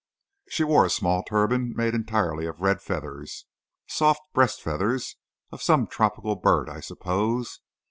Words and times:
She 0.49 0.63
wore 0.63 0.83
a 0.83 0.89
small 0.89 1.21
turban 1.21 1.75
made 1.75 1.93
entirely 1.93 2.47
of 2.47 2.59
red 2.59 2.81
feathers, 2.81 3.45
soft 3.85 4.21
breast 4.33 4.59
feathers 4.59 5.15
of 5.51 5.61
some 5.61 5.85
tropical 5.85 6.35
bird, 6.35 6.69
I 6.71 6.79
suppose. 6.79 7.59